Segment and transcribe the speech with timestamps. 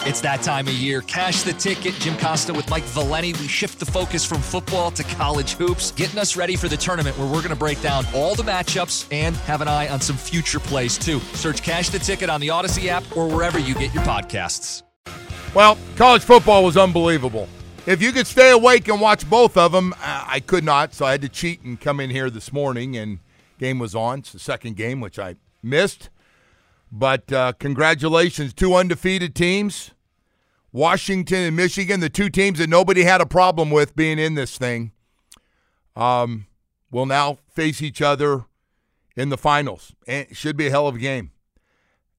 [0.00, 1.00] It's that time of year.
[1.02, 1.94] Cash the ticket.
[1.94, 3.32] Jim Costa with Mike Valenti.
[3.32, 7.16] We shift the focus from football to college hoops, getting us ready for the tournament
[7.16, 10.16] where we're going to break down all the matchups and have an eye on some
[10.16, 11.20] future plays too.
[11.34, 14.82] Search Cash the Ticket on the Audacy app or wherever you get your podcasts.
[15.54, 17.48] Well, college football was unbelievable.
[17.86, 21.12] If you could stay awake and watch both of them, I could not, so I
[21.12, 23.20] had to cheat and come in here this morning, and
[23.58, 24.18] game was on.
[24.18, 26.10] It's the second game, which I missed.
[26.96, 29.90] But uh, congratulations, two undefeated teams.
[30.70, 34.56] Washington and Michigan, the two teams that nobody had a problem with being in this
[34.56, 34.92] thing,
[35.96, 36.46] um,
[36.92, 38.44] will now face each other
[39.16, 39.92] in the finals.
[40.06, 41.32] And it should be a hell of a game.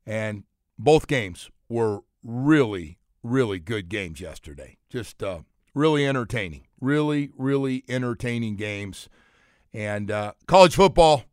[0.05, 0.43] And
[0.77, 4.75] both games were really, really good games yesterday.
[4.89, 5.39] Just uh,
[5.73, 6.67] really entertaining.
[6.81, 9.07] Really, really entertaining games.
[9.73, 11.23] And uh, college football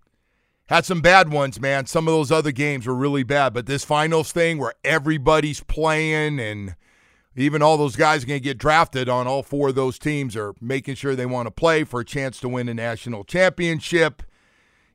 [0.73, 1.84] had some bad ones, man.
[1.84, 3.53] Some of those other games were really bad.
[3.53, 6.77] But this finals thing where everybody's playing and
[7.37, 10.55] even all those guys going to get drafted on all four of those teams are
[10.62, 14.23] making sure they want to play for a chance to win a national championship.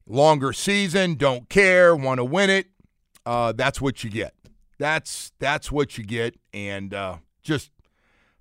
[0.08, 2.67] Longer season, don't care, want to win it.
[3.23, 4.33] Uh, that's what you get.
[4.80, 7.72] That's that's what you get, and uh, just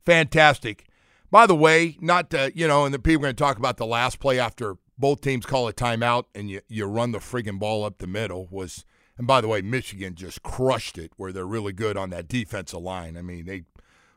[0.04, 0.86] fantastic.
[1.30, 3.78] By the way, not to, you know, and the people are going to talk about
[3.78, 7.58] the last play after both teams call a timeout and you, you run the friggin'
[7.58, 8.84] ball up the middle was
[9.18, 12.80] and by the way, Michigan just crushed it where they're really good on that defensive
[12.80, 13.16] line.
[13.16, 13.62] I mean, they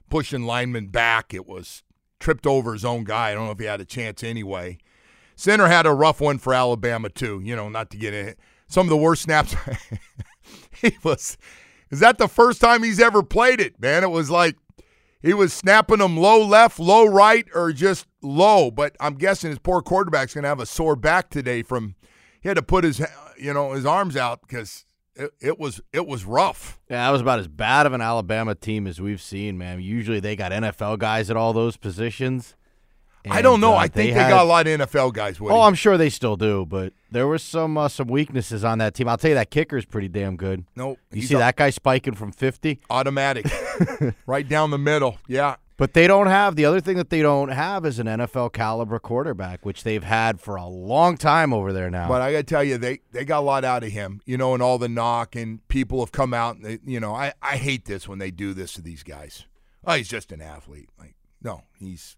[0.10, 1.34] pushing linemen back.
[1.34, 1.84] It was
[2.20, 3.30] tripped over his own guy.
[3.30, 4.78] I don't know if he had a chance anyway.
[5.36, 7.40] Center had a rough one for Alabama too.
[7.42, 8.36] You know, not to get in
[8.68, 9.56] some of the worst snaps.
[10.82, 11.38] he was.
[11.92, 14.04] Is that the first time he's ever played it, man?
[14.04, 14.58] It was like
[15.22, 18.72] he was snapping them low left, low right, or just low.
[18.72, 21.96] But I'm guessing his poor quarterback's going to have a sore back today from
[22.42, 23.06] he had to put his
[23.38, 24.86] you know his arms out because
[25.16, 26.80] it, it was it was rough.
[26.90, 29.82] Yeah, that was about as bad of an Alabama team as we've seen, man.
[29.82, 32.56] Usually they got NFL guys at all those positions.
[33.26, 33.74] And, I don't know.
[33.74, 35.42] Uh, I think they, had, got a lot of NFL guys.
[35.42, 35.54] Woody.
[35.54, 38.94] Oh, I'm sure they still do, but there was some uh, some weaknesses on that
[38.94, 39.10] team.
[39.10, 40.66] I'll tell you that kicker's pretty damn good.
[40.76, 43.46] No, nope, you see that guy spiking from 50, automatic,
[44.26, 45.18] right down the middle.
[45.28, 48.52] Yeah, but they don't have the other thing that they don't have is an NFL
[48.52, 52.10] caliber quarterback, which they've had for a long time over there now.
[52.10, 54.38] But I got to tell you, they they got a lot out of him, you
[54.38, 57.32] know, and all the knock and people have come out and they, you know, I
[57.42, 59.46] I hate this when they do this to these guys.
[59.86, 60.90] Oh, he's just an athlete.
[61.00, 62.18] Like no, he's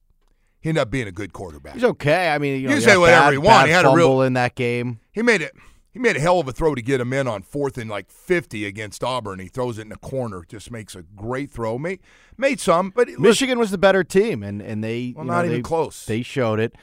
[0.62, 1.74] he ended up being a good quarterback.
[1.74, 2.30] He's okay.
[2.30, 3.66] I mean, you, know, you say whatever bad, he wants.
[3.66, 5.00] He had a real in that game.
[5.12, 5.54] He made it.
[5.92, 8.10] He made a hell of a throw to get him in on fourth and like
[8.10, 9.40] 50 against Auburn.
[9.40, 11.78] He throws it in the corner, just makes a great throw.
[11.78, 12.00] Made,
[12.38, 15.58] made some, but Michigan was the better team, and, and they well, not know, even
[15.58, 16.06] they, close.
[16.06, 16.76] They showed it.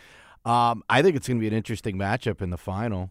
[0.45, 3.11] Um, I think it's going to be an interesting matchup in the final.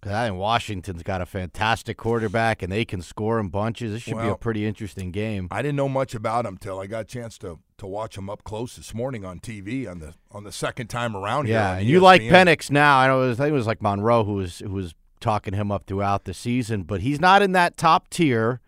[0.00, 3.92] Because I think Washington's got a fantastic quarterback, and they can score in bunches.
[3.92, 5.46] This should well, be a pretty interesting game.
[5.50, 8.30] I didn't know much about him till I got a chance to to watch him
[8.30, 11.48] up close this morning on TV on the on the second time around.
[11.48, 12.98] Yeah, and you like Penix now.
[12.98, 15.52] I know it was, I think it was like Monroe who was who was talking
[15.52, 18.60] him up throughout the season, but he's not in that top tier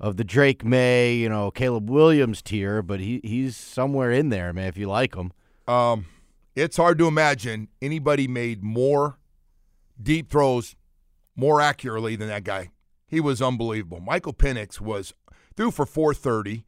[0.00, 4.52] of the Drake Maye, you know, Caleb Williams tier, but he he's somewhere in there,
[4.52, 4.68] man.
[4.68, 5.32] If you like him,
[5.66, 6.06] um,
[6.54, 9.18] it's hard to imagine anybody made more
[10.00, 10.76] deep throws
[11.34, 12.70] more accurately than that guy.
[13.08, 13.98] He was unbelievable.
[13.98, 15.14] Michael Penix was
[15.56, 16.64] threw for 430,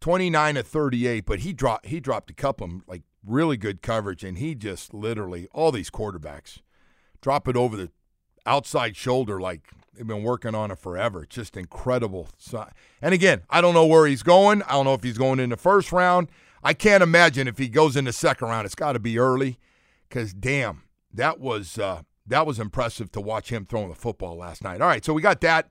[0.00, 4.24] 29 to 38, but he dropped he dropped a couple of like really good coverage,
[4.24, 6.60] and he just literally all these quarterbacks
[7.20, 7.90] drop it over the
[8.46, 11.24] outside shoulder like they've been working on it forever.
[11.24, 12.28] It's just incredible.
[13.02, 14.62] And again, I don't know where he's going.
[14.62, 16.28] I don't know if he's going in the first round.
[16.62, 18.66] I can't imagine if he goes in the second round.
[18.66, 19.58] It's got to be early,
[20.08, 20.82] because damn,
[21.12, 24.80] that was uh, that was impressive to watch him throwing the football last night.
[24.80, 25.70] All right, so we got that,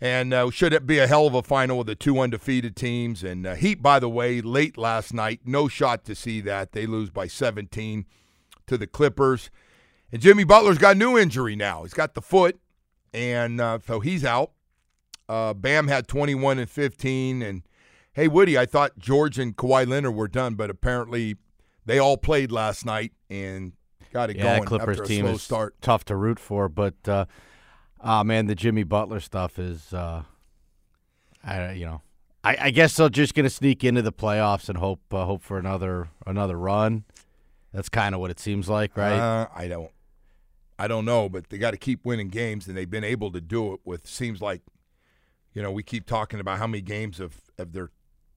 [0.00, 3.24] and uh, should it be a hell of a final with the two undefeated teams
[3.24, 3.82] and uh, Heat?
[3.82, 8.04] By the way, late last night, no shot to see that they lose by 17
[8.66, 9.50] to the Clippers.
[10.12, 11.82] And Jimmy Butler's got a new injury now.
[11.82, 12.58] He's got the foot,
[13.12, 14.52] and uh, so he's out.
[15.28, 17.42] Uh, Bam had 21 and 15.
[17.42, 17.62] And
[18.12, 21.36] hey, Woody, I thought George and Kawhi Leonard were done, but apparently
[21.84, 23.72] they all played last night and
[24.12, 24.64] got it yeah, going.
[24.64, 25.74] Clippers team is start.
[25.80, 27.08] tough to root for, but
[28.00, 30.22] uh, oh man, the Jimmy Butler stuff is, uh,
[31.44, 32.02] I you know,
[32.44, 35.42] I, I guess they're just going to sneak into the playoffs and hope uh, hope
[35.42, 37.04] for another another run.
[37.72, 39.18] That's kind of what it seems like, right?
[39.18, 39.90] Uh, I don't,
[40.78, 43.40] I don't know, but they got to keep winning games, and they've been able to
[43.40, 44.06] do it with.
[44.06, 44.62] Seems like,
[45.52, 47.90] you know, we keep talking about how many games of of their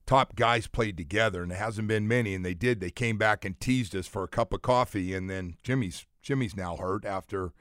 [0.06, 2.34] top guys played together, and it hasn't been many.
[2.34, 2.80] And they did.
[2.80, 6.56] They came back and teased us for a cup of coffee, and then Jimmy's Jimmy's
[6.56, 7.52] now hurt after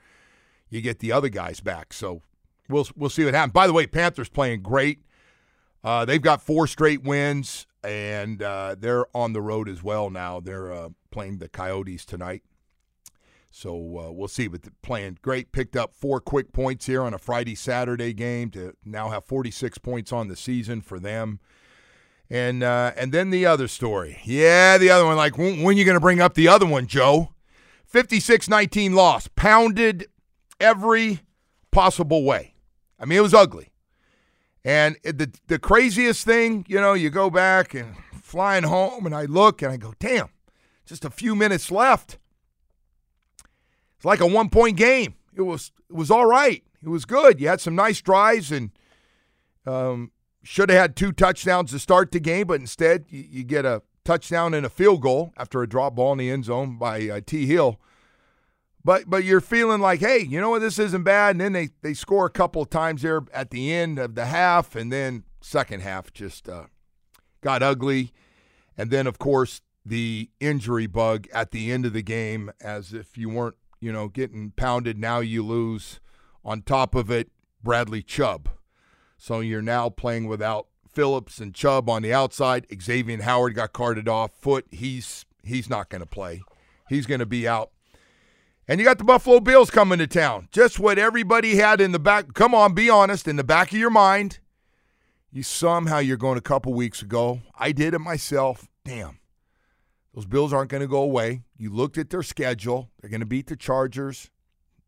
[0.69, 1.93] you get the other guys back.
[1.93, 2.21] So
[2.67, 3.53] we'll we'll see what happens.
[3.53, 5.01] By the way, Panthers playing great.
[5.83, 10.39] Uh, they've got four straight wins, and uh, they're on the road as well now.
[10.39, 12.43] They're uh, playing the Coyotes tonight.
[13.51, 14.47] So uh, we'll see.
[14.47, 18.75] But playing great, picked up four quick points here on a Friday Saturday game to
[18.85, 21.39] now have 46 points on the season for them.
[22.29, 25.17] And uh, and then the other story, yeah, the other one.
[25.17, 27.33] Like when, when you going to bring up the other one, Joe?
[27.91, 30.05] 56-19 loss, pounded
[30.59, 31.21] every
[31.71, 32.53] possible way.
[32.99, 33.71] I mean, it was ugly.
[34.63, 39.25] And the the craziest thing, you know, you go back and flying home, and I
[39.25, 40.29] look and I go, damn,
[40.85, 42.17] just a few minutes left.
[43.95, 45.15] It's like a one point game.
[45.33, 46.63] It was it was all right.
[46.83, 47.39] It was good.
[47.39, 48.71] You had some nice drives and
[49.65, 50.11] um,
[50.43, 53.81] should have had two touchdowns to start the game, but instead you, you, get a
[54.05, 57.19] touchdown and a field goal after a drop ball in the end zone by uh,
[57.25, 57.45] T.
[57.45, 57.79] Hill.
[58.89, 61.35] But but you're feeling like, hey, you know what, this isn't bad.
[61.35, 64.25] And then they they score a couple of times there at the end of the
[64.25, 66.63] half, and then second half just uh,
[67.41, 68.11] got ugly.
[68.75, 73.15] And then of course the injury bug at the end of the game, as if
[73.15, 75.99] you weren't you know getting pounded, now you lose.
[76.43, 77.29] On top of it,
[77.63, 78.49] Bradley Chubb.
[79.17, 82.65] So you're now playing without Phillips and Chubb on the outside.
[82.81, 84.65] Xavier Howard got carted off foot.
[84.71, 86.41] He's he's not going to play.
[86.87, 87.69] He's going to be out
[88.69, 90.47] and you got the Buffalo Bills coming to town.
[90.51, 92.35] Just what everybody had in the back.
[92.35, 93.27] Come on, be honest.
[93.27, 94.37] In the back of your mind,
[95.31, 97.41] you somehow you're going a couple weeks ago.
[97.57, 98.67] I did it myself.
[98.85, 99.17] Damn.
[100.13, 101.41] Those Bills aren't going to go away.
[101.57, 102.91] You looked at their schedule.
[103.01, 104.29] They're going to beat the Chargers.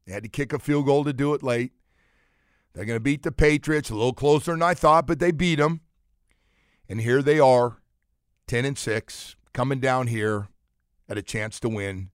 [0.05, 1.71] They had to kick a field goal to do it late.
[2.73, 5.55] They're going to beat the Patriots a little closer than I thought, but they beat
[5.55, 5.81] them.
[6.87, 7.77] And here they are,
[8.45, 10.49] 10 and 6, coming down here
[11.09, 12.11] at a chance to win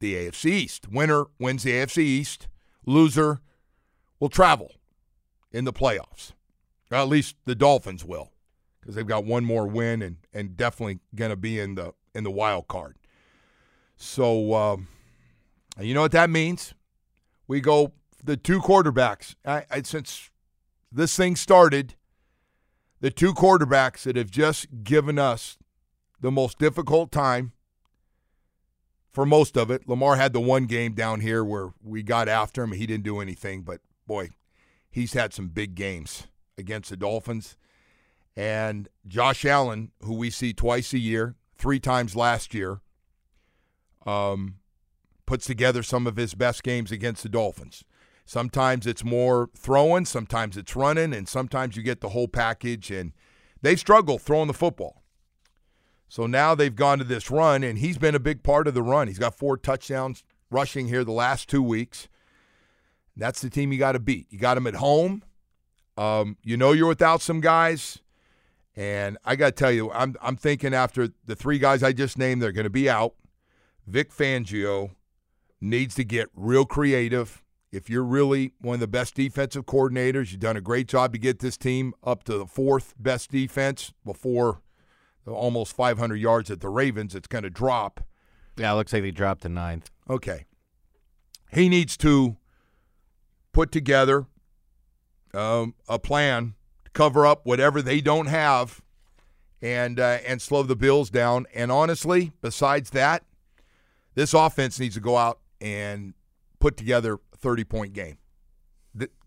[0.00, 0.88] the AFC East.
[0.88, 2.48] Winner wins the AFC East.
[2.84, 3.40] Loser
[4.18, 4.72] will travel
[5.52, 6.32] in the playoffs.
[6.90, 8.32] Or at least the Dolphins will,
[8.80, 12.24] because they've got one more win and, and definitely going to be in the in
[12.24, 12.96] the wild card.
[13.96, 14.88] So um,
[15.78, 16.74] you know what that means?
[17.46, 17.92] We go
[18.22, 19.34] the two quarterbacks.
[19.44, 20.30] I, I, since
[20.90, 21.94] this thing started,
[23.00, 25.56] the two quarterbacks that have just given us
[26.20, 27.52] the most difficult time
[29.12, 29.88] for most of it.
[29.88, 32.72] Lamar had the one game down here where we got after him.
[32.72, 34.30] He didn't do anything, but boy,
[34.90, 36.26] he's had some big games
[36.56, 37.56] against the Dolphins.
[38.36, 42.80] And Josh Allen, who we see twice a year, three times last year,
[44.06, 44.56] um,
[45.26, 47.84] puts together some of his best games against the Dolphins.
[48.24, 52.90] Sometimes it's more throwing, sometimes it's running, and sometimes you get the whole package.
[52.90, 53.12] And
[53.60, 54.99] they struggle throwing the football.
[56.10, 58.82] So now they've gone to this run, and he's been a big part of the
[58.82, 59.06] run.
[59.06, 62.08] He's got four touchdowns rushing here the last two weeks.
[63.16, 64.26] That's the team you got to beat.
[64.28, 65.22] You got them at home.
[65.96, 68.00] Um, you know you're without some guys,
[68.74, 72.18] and I got to tell you, I'm I'm thinking after the three guys I just
[72.18, 73.14] named, they're going to be out.
[73.86, 74.90] Vic Fangio
[75.60, 77.40] needs to get real creative.
[77.70, 81.20] If you're really one of the best defensive coordinators, you've done a great job to
[81.20, 84.60] get this team up to the fourth best defense before
[85.30, 87.14] almost 500 yards at the Ravens.
[87.14, 88.00] It's going to drop.
[88.56, 89.90] Yeah, it looks like they dropped to ninth.
[90.08, 90.44] Okay.
[91.52, 92.36] He needs to
[93.52, 94.26] put together
[95.34, 98.82] um, a plan to cover up whatever they don't have
[99.62, 101.46] and uh, and slow the Bills down.
[101.54, 103.24] And honestly, besides that,
[104.14, 106.14] this offense needs to go out and
[106.58, 108.18] put together a 30 point game.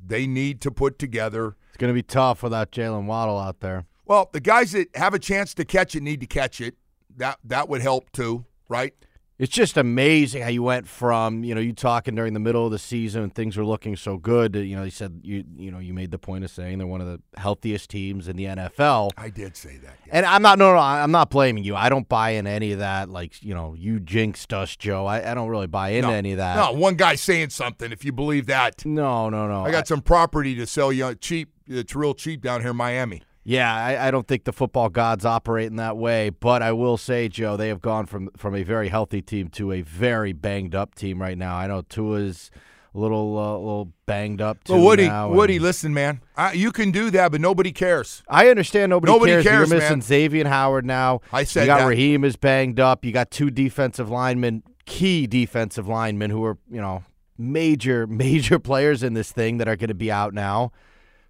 [0.05, 1.55] They need to put together.
[1.69, 3.85] It's going to be tough without Jaylen Waddle out there.
[4.05, 6.75] Well, the guys that have a chance to catch it need to catch it.
[7.15, 8.93] That that would help too, right?
[9.39, 12.71] It's just amazing how you went from you know you talking during the middle of
[12.71, 14.55] the season and things were looking so good.
[14.55, 17.01] You know, you said you you know you made the point of saying they're one
[17.01, 19.11] of the healthiest teams in the NFL.
[19.17, 20.11] I did say that, yeah.
[20.13, 21.75] and I'm not no no I'm not blaming you.
[21.75, 23.09] I don't buy in any of that.
[23.09, 25.07] Like you know you jinxed us, Joe.
[25.07, 26.55] I, I don't really buy into no, any of that.
[26.55, 27.91] No, one guy saying something.
[27.91, 29.65] If you believe that, no no no.
[29.65, 31.49] I got I, some property to sell you cheap.
[31.65, 33.23] It's real cheap down here in Miami.
[33.45, 36.97] Yeah, I, I, don't think the football gods operate in that way, but I will
[36.97, 40.73] say, Joe, they have gone from from a very healthy team to a very banged
[40.73, 41.55] up team right now.
[41.57, 42.51] I know Tua's
[42.95, 44.73] a little uh, little banged up too.
[44.73, 46.21] Well, Woody, now, Woody, and- listen, man.
[46.37, 48.23] I, you can do that, but nobody cares.
[48.29, 49.43] I understand nobody, Nobody cares.
[49.43, 50.01] cares, You're missing man.
[50.01, 51.21] Xavier Howard now.
[51.31, 51.87] I said you got that.
[51.87, 53.03] Raheem is banged up.
[53.03, 57.03] You got two defensive linemen, key defensive linemen who are you know
[57.37, 60.71] major major players in this thing that are going to be out now.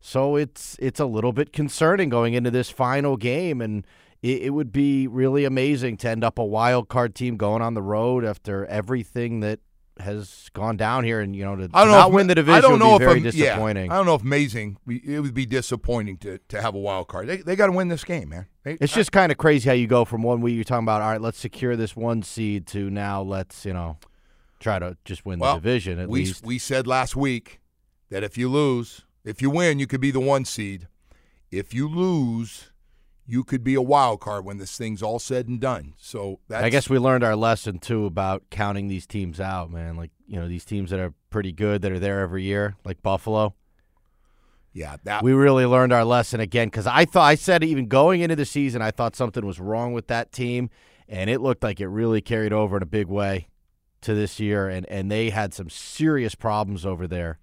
[0.05, 3.87] So it's it's a little bit concerning going into this final game, and
[4.21, 7.73] it, it would be really amazing to end up a wild card team going on
[7.73, 9.61] the road after everything that
[9.99, 12.35] has gone down here, and you know to, I don't know not if, win the
[12.35, 12.57] division.
[12.57, 13.91] I don't would know be if very yeah, disappointing.
[13.93, 14.75] I don't know if amazing.
[14.87, 17.27] It would be disappointing to, to have a wild card.
[17.27, 18.47] They, they got to win this game, man.
[18.63, 21.01] They- It's just kind of crazy how you go from one week you're talking about,
[21.01, 23.99] all right, let's secure this one seed to now let's, you know,
[24.59, 26.45] try to just win well, the division at we least.
[26.45, 27.61] we said last week
[28.09, 30.87] that if you lose, if you win, you could be the one seed.
[31.51, 32.71] If you lose,
[33.25, 35.93] you could be a wild card when this thing's all said and done.
[35.97, 39.95] So that's I guess we learned our lesson too about counting these teams out, man.
[39.95, 43.01] Like, you know, these teams that are pretty good that are there every year, like
[43.01, 43.55] Buffalo.
[44.73, 48.21] yeah that We really learned our lesson again because I thought I said even going
[48.21, 50.69] into the season, I thought something was wrong with that team,
[51.07, 53.47] and it looked like it really carried over in a big way
[54.01, 57.39] to this year, and and they had some serious problems over there.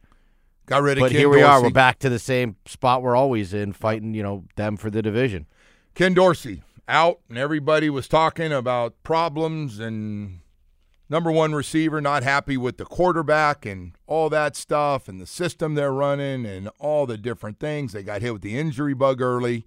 [0.70, 3.16] Got rid of But Ken here we are, we're back to the same spot we're
[3.16, 5.46] always in, fighting you know them for the division.
[5.94, 10.38] Ken Dorsey out, and everybody was talking about problems and
[11.08, 15.74] number one receiver not happy with the quarterback and all that stuff and the system
[15.74, 17.92] they're running and all the different things.
[17.92, 19.66] They got hit with the injury bug early,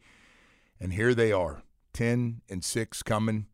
[0.79, 3.47] and here they are, ten and six coming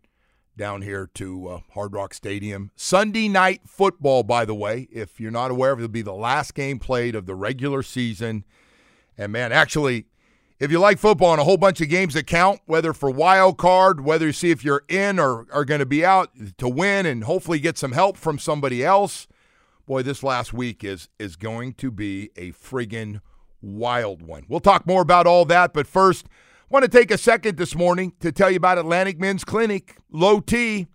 [0.59, 2.69] down here to uh, Hard Rock Stadium.
[2.75, 4.89] Sunday night football, by the way.
[4.91, 8.43] If you're not aware, it'll be the last game played of the regular season.
[9.17, 10.05] And man, actually,
[10.59, 13.57] if you like football and a whole bunch of games that count, whether for wild
[13.57, 17.05] card, whether you see if you're in or are going to be out to win
[17.05, 19.27] and hopefully get some help from somebody else,
[19.87, 23.21] boy, this last week is is going to be a friggin'
[23.61, 24.43] wild one.
[24.49, 26.27] We'll talk more about all that, but first,
[26.69, 30.39] want to take a second this morning to tell you about Atlantic Men's Clinic, Low
[30.39, 30.87] T.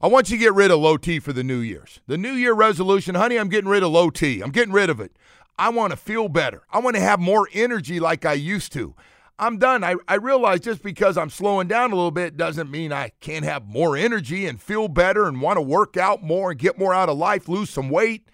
[0.00, 2.00] I want you to get rid of low T for the New Year's.
[2.06, 4.40] The New Year resolution, honey, I'm getting rid of low T.
[4.40, 5.12] I'm getting rid of it.
[5.58, 6.62] I want to feel better.
[6.72, 8.94] I want to have more energy like I used to.
[9.38, 9.84] I'm done.
[9.84, 13.44] I, I realize just because I'm slowing down a little bit doesn't mean I can't
[13.44, 16.94] have more energy and feel better and want to work out more and get more
[16.94, 18.28] out of life, lose some weight.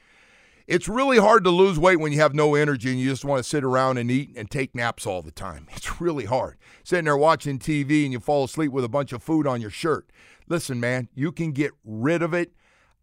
[0.66, 3.42] It's really hard to lose weight when you have no energy and you just want
[3.42, 5.68] to sit around and eat and take naps all the time.
[5.76, 6.56] It's really hard.
[6.82, 9.70] Sitting there watching TV and you fall asleep with a bunch of food on your
[9.70, 10.10] shirt.
[10.48, 12.52] Listen, man, you can get rid of it.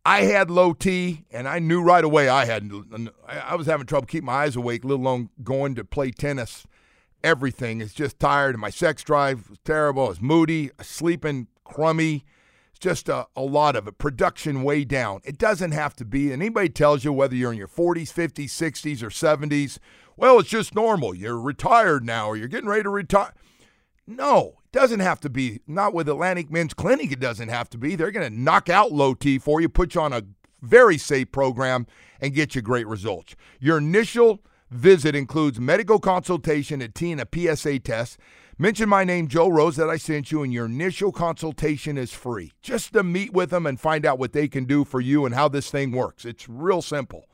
[0.03, 2.71] I had low T, and I knew right away I had.
[3.27, 6.65] I was having trouble keeping my eyes awake, let alone going to play tennis.
[7.23, 10.05] Everything is just tired, and my sex drive was terrible.
[10.05, 12.25] I was moody, sleeping crummy.
[12.81, 13.99] Just a, a lot of it.
[13.99, 15.21] Production way down.
[15.23, 16.33] It doesn't have to be.
[16.33, 19.77] And anybody tells you whether you're in your 40s, 50s, 60s, or 70s,
[20.17, 21.13] well, it's just normal.
[21.13, 23.33] You're retired now, or you're getting ready to retire.
[24.07, 25.61] No, it doesn't have to be.
[25.67, 27.95] Not with Atlantic Men's Clinic, it doesn't have to be.
[27.95, 30.23] They're going to knock out low T for you, put you on a
[30.61, 31.85] very safe program,
[32.19, 33.35] and get you great results.
[33.59, 38.17] Your initial visit includes medical consultation, a T, and a PSA test.
[38.57, 42.51] Mention my name, Joe Rose, that I sent you, and your initial consultation is free.
[42.61, 45.33] Just to meet with them and find out what they can do for you and
[45.33, 46.25] how this thing works.
[46.25, 47.25] It's real simple.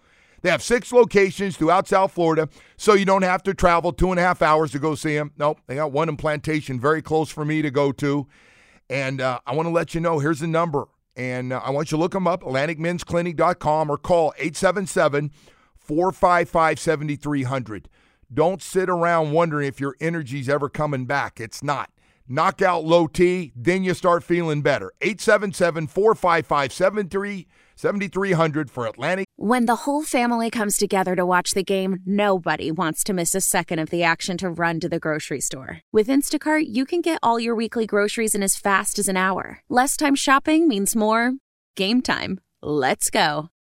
[0.41, 2.47] They have six locations throughout South Florida,
[2.77, 5.31] so you don't have to travel two and a half hours to go see them.
[5.37, 8.27] Nope, they got one in Plantation, very close for me to go to.
[8.89, 10.85] And uh, I want to let you know here's the number.
[11.15, 15.31] And uh, I want you to look them up, AtlanticMen'sClinic.com, or call 877
[15.75, 17.89] 455 7300.
[18.33, 21.39] Don't sit around wondering if your energy's ever coming back.
[21.39, 21.89] It's not.
[22.27, 24.91] Knock out low T, then you start feeling better.
[25.01, 29.25] 877 455 7300 for Atlantic.
[29.37, 33.39] When the whole family comes together to watch the game, nobody wants to miss a
[33.39, 35.79] second of the action to run to the grocery store.
[35.93, 39.61] With Instacart, you can get all your weekly groceries in as fast as an hour.
[39.69, 41.33] Less time shopping means more
[41.77, 42.41] game time.
[42.61, 43.49] Let's go.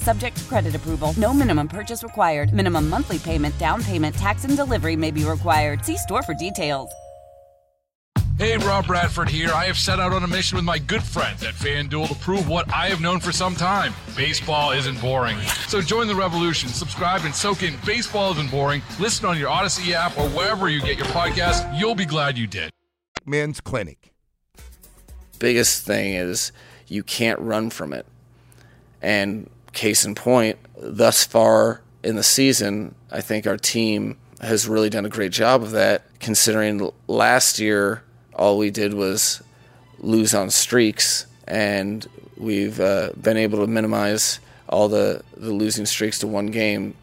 [0.00, 1.14] Subject to credit approval.
[1.16, 2.52] No minimum purchase required.
[2.52, 5.84] Minimum monthly payment, down payment, tax, and delivery may be required.
[5.84, 6.90] See store for details.
[8.40, 9.50] Hey, Rob Bradford here.
[9.52, 12.48] I have set out on a mission with my good friends at FanDuel to prove
[12.48, 15.38] what I have known for some time baseball isn't boring.
[15.68, 18.80] So join the revolution, subscribe, and soak in Baseball Isn't Boring.
[18.98, 21.78] Listen on your Audacy app or wherever you get your podcast.
[21.78, 22.70] You'll be glad you did.
[23.26, 24.10] Men's Clinic.
[25.38, 26.50] Biggest thing is
[26.86, 28.06] you can't run from it.
[29.02, 34.88] And case in point, thus far in the season, I think our team has really
[34.88, 38.02] done a great job of that, considering last year
[38.34, 39.42] all we did was
[39.98, 46.18] lose on streaks, and we've uh, been able to minimize all the, the losing streaks
[46.20, 46.94] to one game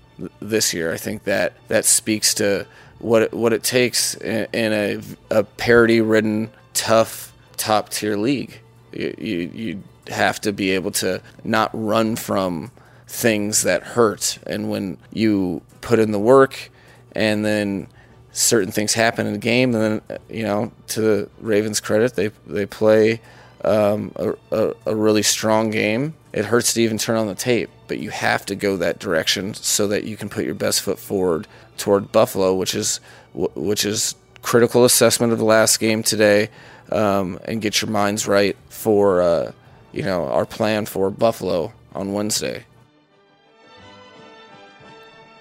[0.41, 0.91] this year.
[0.91, 2.65] I think that that speaks to
[2.99, 8.59] what it, what it takes in, in a, a parity ridden, tough, top tier league.
[8.91, 12.71] You, you, you have to be able to not run from
[13.07, 14.39] things that hurt.
[14.45, 16.69] And when you put in the work
[17.13, 17.87] and then
[18.31, 22.29] certain things happen in the game, and then you know, to the Ravens' credit, they
[22.45, 23.21] they play
[23.63, 26.13] um, a, a, a, really strong game.
[26.31, 29.55] It hurts to even turn on the tape, but you have to go that direction
[29.55, 31.47] so that you can put your best foot forward
[31.77, 32.99] toward Buffalo, which is
[33.33, 36.49] which is critical assessment of the last game today,
[36.91, 39.51] um, and get your minds right for uh,
[39.97, 42.65] you know our plan for Buffalo on Wednesday.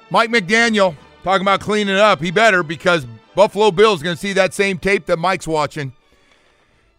[0.09, 2.23] Mike McDaniel talking about cleaning up.
[2.23, 5.93] He better because Buffalo Bills going to see that same tape that Mike's watching,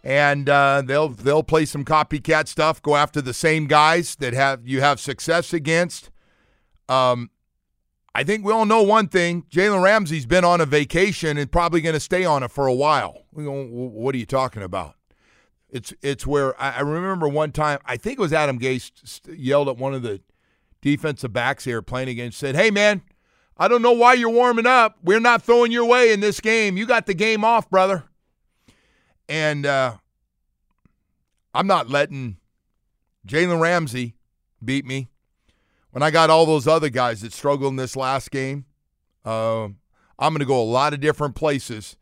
[0.03, 2.79] and uh, they'll they'll play some copycat stuff.
[2.79, 6.11] Go after the same guys that have you have success against.
[6.87, 7.31] Um,
[8.13, 11.81] I think we all know one thing: Jalen Ramsey's been on a vacation and probably
[11.81, 13.23] going to stay on it for a while.
[13.31, 14.96] What are you talking about?
[15.77, 19.77] It's it's where I remember one time I think it was Adam Gase yelled at
[19.77, 20.21] one of the
[20.81, 23.01] defensive backs here playing against said, "Hey man."
[23.59, 24.97] I don't know why you're warming up.
[25.03, 26.77] We're not throwing your way in this game.
[26.77, 28.03] You got the game off, brother.
[29.27, 29.97] And uh,
[31.55, 32.37] I'm not letting
[33.27, 34.15] Jalen Ramsey
[34.63, 35.09] beat me.
[35.89, 38.65] When I got all those other guys that struggled in this last game,
[39.25, 39.63] uh,
[40.19, 41.97] I'm going to go a lot of different places.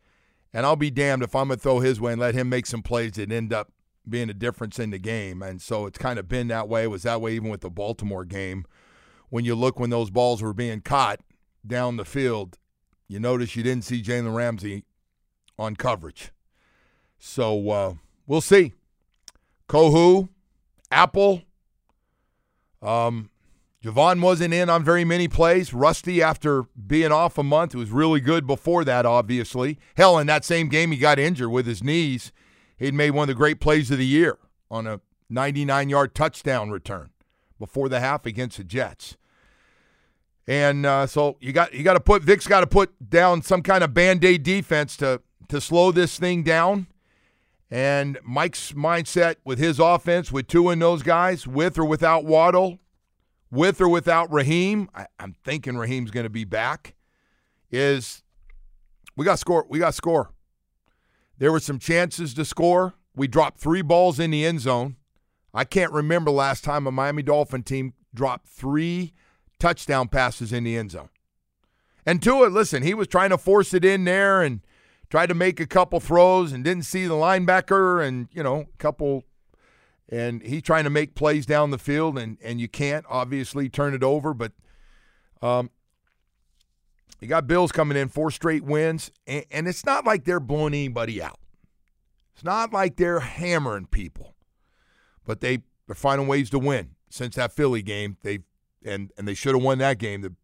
[0.56, 2.66] And I'll be damned if I'm going to throw his way and let him make
[2.66, 3.74] some plays that end up
[4.08, 5.44] being a difference in the game.
[5.44, 6.84] And so it's kind of been that way.
[6.84, 8.64] It was that way even with the Baltimore game.
[9.28, 11.20] When you look when those balls were being caught,
[11.68, 12.58] down the field,
[13.10, 14.86] you notice you didn't see Jalen Ramsey
[15.60, 16.32] on coverage.
[17.20, 17.94] So uh,
[18.26, 18.72] we'll see.
[19.68, 20.30] Kohou,
[20.90, 21.42] Apple,
[22.82, 23.30] um,
[23.86, 25.72] Jevon wasn't in on very many plays.
[25.72, 29.78] Rusty, after being off a month, was really good before that, obviously.
[29.96, 32.32] Hell, in that same game, he got injured with his knees.
[32.78, 34.40] He'd made one of the great plays of the year
[34.72, 37.12] on a 99 yard touchdown return
[37.60, 39.18] before the half against the Jets.
[40.48, 43.62] And uh, so you got you got to put Vic's got to put down some
[43.62, 46.88] kind of band-aid defense to to slow this thing down.
[47.70, 52.80] And Mike's mindset with his offense, with two in those guys, with or without Waddle,
[53.56, 56.96] with or without Raheem, I, am thinking Raheem's going to be back.
[57.72, 58.24] Is
[59.16, 59.66] we got score?
[59.70, 60.32] We got score.
[61.38, 62.94] There were some chances to score.
[63.16, 64.98] We dropped three balls in the end zone.
[65.54, 69.14] I can't remember last time a Miami Dolphin team dropped three
[69.60, 71.10] touchdown passes in the end zone.
[72.06, 74.62] And Tua, listen, he was trying to force it in there and
[75.10, 78.78] tried to make a couple throws and didn't see the linebacker and, you know, a
[78.78, 79.24] couple
[80.10, 83.94] and he's trying to make plays down the field and and you can't obviously turn
[83.94, 84.52] it over, but
[85.42, 85.70] um
[87.22, 90.74] you got Bills coming in four straight wins and, and it's not like they're blowing
[90.74, 91.40] anybody out.
[92.34, 94.36] It's not like they're hammering people.
[95.26, 96.92] But they they're finding ways to win.
[97.10, 98.44] Since that Philly game, they've
[98.84, 100.36] and and they should have won that game.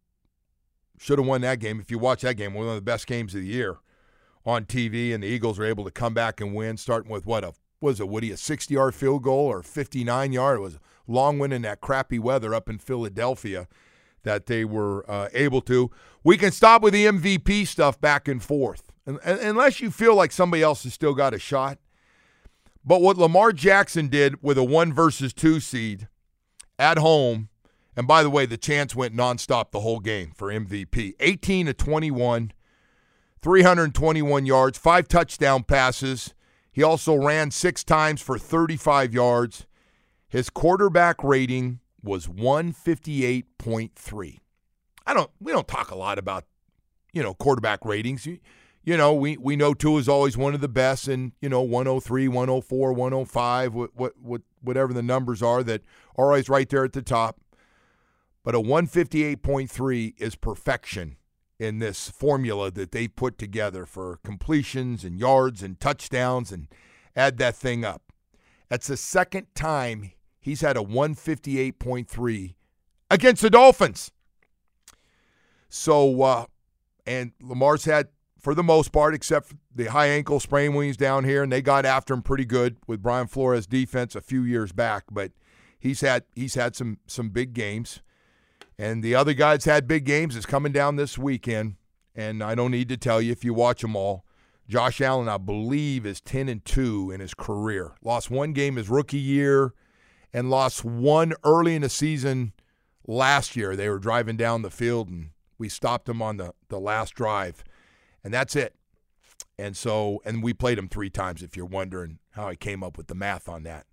[0.98, 1.80] Should have won that game.
[1.80, 3.78] If you watch that game, one of the best games of the year
[4.44, 7.44] on TV, and the Eagles were able to come back and win, starting with what
[7.44, 10.58] a was it Woody a 60 yard field goal or 59 yard?
[10.58, 13.68] It was a long win in that crappy weather up in Philadelphia
[14.22, 15.90] that they were uh, able to.
[16.22, 20.14] We can stop with the MVP stuff back and forth, and, and, unless you feel
[20.14, 21.78] like somebody else has still got a shot.
[22.84, 26.08] But what Lamar Jackson did with a one versus two seed
[26.78, 27.48] at home
[27.96, 31.14] and by the way, the chance went nonstop the whole game for MVP.
[31.20, 32.52] 18 to 21,
[33.42, 36.34] 321 yards, five touchdown passes.
[36.72, 39.66] He also ran six times for 35 yards.
[40.28, 44.38] His quarterback rating was 158.3.
[45.04, 46.44] I don't we don't talk a lot about
[47.12, 48.24] you know quarterback ratings.
[48.24, 48.38] You,
[48.84, 51.62] you know, we we know Tua is always one of the best and, you know,
[51.62, 55.82] 103, 104, 105, what what, what whatever the numbers are that
[56.16, 57.40] are always right there at the top
[58.44, 61.16] but a 158.3 is perfection
[61.62, 66.66] in this formula that they put together for completions and yards and touchdowns and
[67.14, 68.02] add that thing up.
[68.68, 72.54] That's the second time he's had a 158.3
[73.10, 74.10] against the Dolphins.
[75.68, 76.46] So, uh,
[77.06, 78.08] and Lamar's had,
[78.40, 81.62] for the most part, except the high ankle sprain when he's down here, and they
[81.62, 85.04] got after him pretty good with Brian Flores' defense a few years back.
[85.12, 85.30] But
[85.78, 88.02] he's had he's had some some big games,
[88.78, 90.36] and the other guys had big games.
[90.36, 91.76] Is coming down this weekend,
[92.14, 94.24] and I don't need to tell you if you watch them all.
[94.68, 97.92] Josh Allen, I believe, is ten and two in his career.
[98.02, 99.74] Lost one game his rookie year,
[100.32, 102.52] and lost one early in the season
[103.06, 103.76] last year.
[103.76, 107.62] They were driving down the field and we stopped him on the, the last drive,
[108.24, 108.74] and that's it.
[109.58, 111.40] And so, and we played him three times.
[111.40, 113.86] If you're wondering how I came up with the math on that,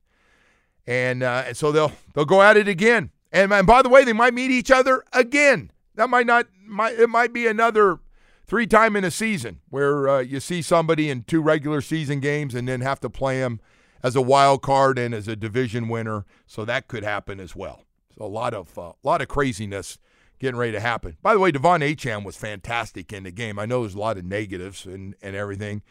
[0.88, 3.12] and uh, and so they'll they'll go at it again.
[3.32, 5.72] And, and by the way, they might meet each other again.
[5.96, 8.00] That might not might it might be another
[8.48, 12.56] three time in a season where uh, you see somebody in two regular season games
[12.56, 13.60] and then have to play them
[14.02, 16.26] as a wild card and as a division winner.
[16.48, 17.84] So that could happen as well.
[18.18, 20.00] So a lot of a uh, lot of craziness
[20.40, 21.18] getting ready to happen.
[21.22, 23.60] By the way, De'Von Achane was fantastic in the game.
[23.60, 25.82] I know there's a lot of negatives and, and everything.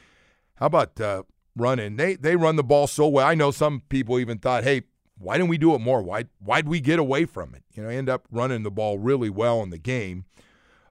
[0.55, 1.23] How about uh,
[1.55, 1.97] running?
[1.97, 3.27] They they run the ball so well.
[3.27, 4.83] I know some people even thought, hey,
[5.19, 6.03] why didn't we do it more?
[6.03, 7.63] Why why'd we get away from it?
[7.73, 10.25] You know, end up running the ball really well in the game.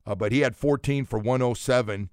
[0.05, 2.09] Uh, but he had 14 for 107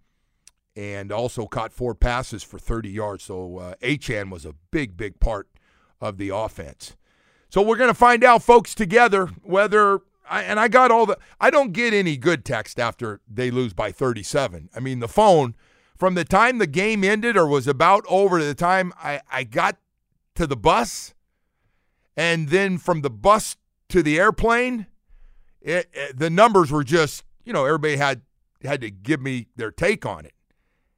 [0.76, 3.24] and also caught four passes for 30 yards.
[3.24, 5.48] So uh, Achane was a big, big part
[6.00, 6.96] of the offense.
[7.48, 11.18] So we're going to find out, folks, together whether I, and I got all the.
[11.40, 14.70] I don't get any good text after they lose by 37.
[14.74, 15.54] I mean, the phone
[15.96, 19.44] from the time the game ended or was about over to the time I, I
[19.44, 19.76] got
[20.34, 21.13] to the bus,
[22.16, 23.56] and then from the bus
[23.88, 24.86] to the airplane,
[25.60, 28.22] it, it, the numbers were just you know everybody had
[28.62, 30.34] had to give me their take on it,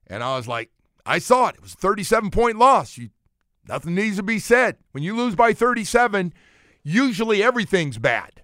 [0.07, 0.71] and I was like,
[1.05, 1.57] I saw it.
[1.57, 2.97] It was a 37 point loss.
[2.97, 3.11] You,
[3.69, 4.77] nothing needs to be said.
[4.93, 6.33] When you lose by 37,
[6.83, 8.43] usually everything's bad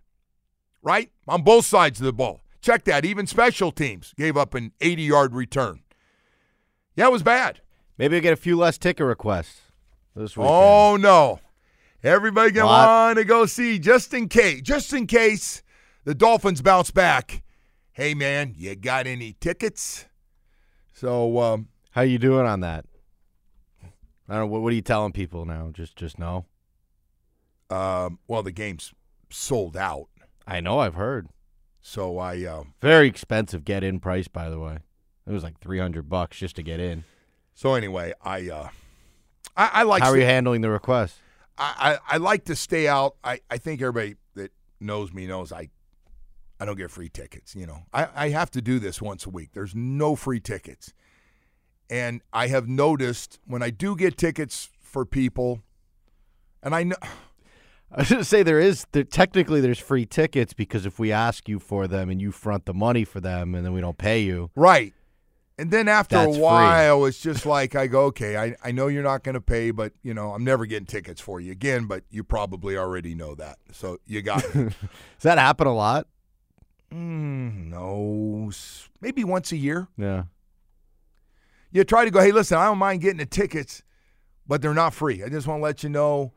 [0.82, 1.10] right?
[1.26, 2.40] On both sides of the ball.
[2.60, 3.04] Check that.
[3.04, 5.80] Even special teams gave up an 80 yard return.
[6.94, 7.60] Yeah, it was bad.
[7.96, 9.62] Maybe we get a few less ticket requests
[10.14, 10.54] this oh, weekend.
[10.54, 11.40] Oh, no.
[12.04, 15.62] Everybody gonna want to go see just in case, just in case
[16.04, 17.44] the Dolphins bounce back.
[17.92, 20.06] Hey man, you got any tickets?
[20.92, 22.86] So um, how you doing on that?
[24.28, 24.46] I don't know.
[24.46, 25.70] What, what are you telling people now?
[25.72, 26.46] Just just no.
[27.70, 28.92] Um, well, the game's
[29.30, 30.08] sold out.
[30.44, 31.28] I know, I've heard.
[31.80, 34.78] So I uh, very expensive get in price, by the way.
[35.24, 37.04] It was like three hundred bucks just to get in.
[37.54, 38.68] So anyway, I uh,
[39.56, 40.02] I, I like.
[40.02, 41.14] How are you handling the request?
[41.58, 43.16] I, I, I like to stay out.
[43.22, 45.68] I, I think everybody that knows me knows I
[46.60, 47.56] I don't get free tickets.
[47.56, 49.50] You know, I, I have to do this once a week.
[49.52, 50.92] There's no free tickets,
[51.90, 55.62] and I have noticed when I do get tickets for people,
[56.62, 56.96] and I know
[57.94, 61.12] I was going to say there is there, technically there's free tickets because if we
[61.12, 63.98] ask you for them and you front the money for them and then we don't
[63.98, 64.94] pay you, right?
[65.62, 67.08] And then after a while, free.
[67.10, 69.92] it's just like I go, okay, I, I know you're not going to pay, but
[70.02, 71.84] you know I'm never getting tickets for you again.
[71.84, 74.42] But you probably already know that, so you got.
[74.52, 74.72] Does
[75.20, 76.08] that happen a lot?
[76.92, 78.50] Mm, no,
[79.00, 79.86] maybe once a year.
[79.96, 80.24] Yeah.
[81.70, 83.84] You try to go, hey, listen, I don't mind getting the tickets,
[84.44, 85.22] but they're not free.
[85.22, 86.32] I just want to let you know.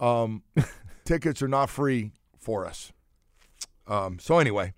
[0.00, 0.42] Um,
[1.04, 2.92] tickets are not free for us.
[3.86, 4.72] Um, so anyway,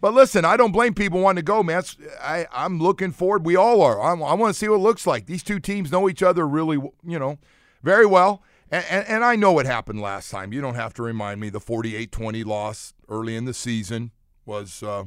[0.00, 1.82] but listen, I don't blame people wanting to go, man.
[2.20, 3.44] I, I'm looking forward.
[3.44, 4.00] We all are.
[4.00, 5.26] I'm, i want to see what it looks like.
[5.26, 7.38] These two teams know each other really, you know,
[7.82, 8.42] very well.
[8.70, 10.52] And, and, and I know what happened last time.
[10.52, 11.50] You don't have to remind me.
[11.50, 14.12] The 48-20 loss early in the season
[14.44, 15.04] was uh,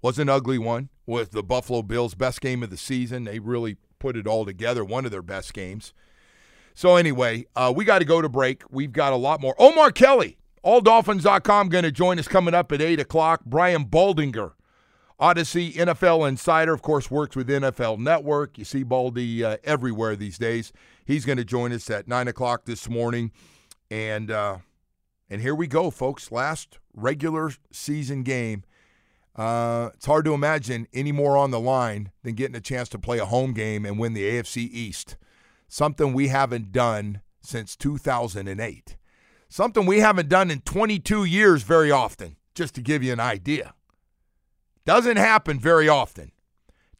[0.00, 0.88] was an ugly one.
[1.06, 3.24] Was the Buffalo Bills' best game of the season.
[3.24, 4.84] They really put it all together.
[4.84, 5.92] One of their best games.
[6.74, 8.62] So anyway, uh, we got to go to break.
[8.70, 9.54] We've got a lot more.
[9.58, 13.42] Omar Kelly, alldolphins.com, going to join us coming up at 8 o'clock.
[13.44, 14.52] Brian Baldinger,
[15.20, 18.58] Audacy NFL Insider, of course, works with NFL Network.
[18.58, 20.72] You see Baldy uh, everywhere these days.
[21.04, 23.32] He's going to join us at 9 o'clock this morning.
[23.90, 24.58] And, uh,
[25.28, 26.32] and here we go, folks.
[26.32, 28.64] Last regular season game.
[29.34, 32.98] Uh, it's hard to imagine any more on the line than getting a chance to
[32.98, 35.16] play a home game and win the AFC East
[35.72, 38.96] something we haven't done since 2008.
[39.52, 43.74] Something we haven't done in 22 years very often, just to give you an idea.
[44.86, 46.32] Doesn't happen very often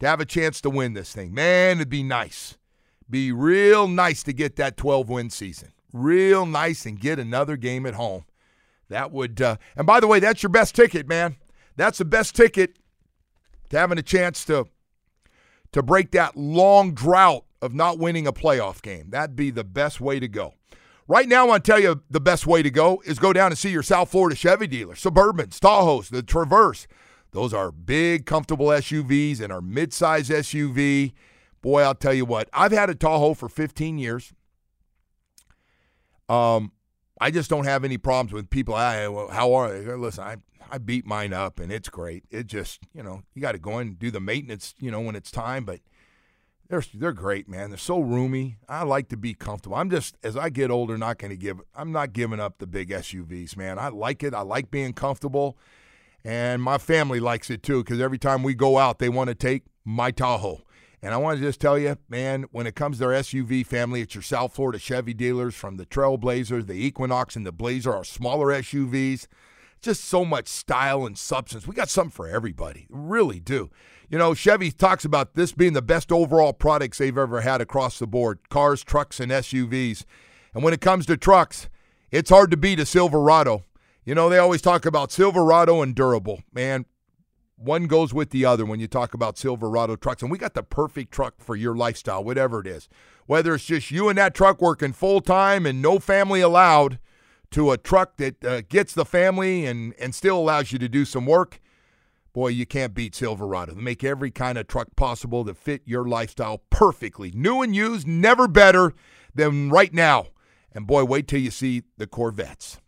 [0.00, 1.32] to have a chance to win this thing.
[1.32, 2.58] Man, it'd be nice.
[3.08, 5.72] Be real nice to get that 12 win season.
[5.94, 8.26] Real nice and get another game at home.
[8.90, 11.36] That would, uh, and by the way, that's your best ticket, man.
[11.76, 12.76] That's the best ticket
[13.70, 14.66] to having a chance to
[15.72, 19.08] to break that long drought of not winning a playoff game.
[19.08, 20.52] That'd be the best way to go.
[21.08, 23.50] Right now, I want to tell you the best way to go is go down
[23.50, 24.94] and see your South Florida Chevy dealer.
[24.94, 26.86] Suburbans, Tahoes, the Traverse.
[27.32, 31.12] Those are big, comfortable SUVs and our midsize SUV.
[31.60, 34.32] Boy, I'll tell you what, I've had a Tahoe for 15 years.
[36.28, 36.72] Um,
[37.20, 38.74] I just don't have any problems with people.
[38.74, 39.94] I, well, how are they?
[39.94, 40.36] Listen, I,
[40.70, 42.24] I beat mine up and it's great.
[42.30, 45.00] It just, you know, you got to go in and do the maintenance, you know,
[45.00, 45.64] when it's time.
[45.64, 45.80] But
[46.72, 47.68] they're they're great, man.
[47.68, 48.56] They're so roomy.
[48.66, 49.76] I like to be comfortable.
[49.76, 51.60] I'm just as I get older, not going to give.
[51.74, 53.78] I'm not giving up the big SUVs, man.
[53.78, 54.32] I like it.
[54.32, 55.58] I like being comfortable,
[56.24, 57.84] and my family likes it too.
[57.84, 60.62] Because every time we go out, they want to take my Tahoe.
[61.02, 64.00] And I want to just tell you, man, when it comes to our SUV family,
[64.00, 68.04] it's your South Florida Chevy dealers from the Trailblazer, the Equinox, and the Blazer, our
[68.04, 69.26] smaller SUVs.
[69.82, 71.66] Just so much style and substance.
[71.66, 72.86] We got something for everybody.
[72.88, 73.68] Really do.
[74.12, 77.98] You know, Chevy talks about this being the best overall products they've ever had across
[77.98, 80.04] the board cars, trucks, and SUVs.
[80.52, 81.70] And when it comes to trucks,
[82.10, 83.64] it's hard to beat a Silverado.
[84.04, 86.42] You know, they always talk about Silverado and durable.
[86.52, 86.84] Man,
[87.56, 90.20] one goes with the other when you talk about Silverado trucks.
[90.20, 92.90] And we got the perfect truck for your lifestyle, whatever it is.
[93.24, 96.98] Whether it's just you and that truck working full time and no family allowed,
[97.52, 101.04] to a truck that uh, gets the family and, and still allows you to do
[101.04, 101.60] some work,
[102.32, 103.74] boy, you can't beat Silverado.
[103.74, 107.30] They make every kind of truck possible to fit your lifestyle perfectly.
[107.34, 108.94] New and used, never better
[109.34, 110.28] than right now.
[110.72, 112.78] And boy, wait till you see the Corvettes.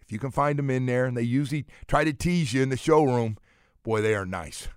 [0.00, 2.68] If you can find them in there, and they usually try to tease you in
[2.68, 3.38] the showroom,
[3.82, 4.68] boy, they are nice.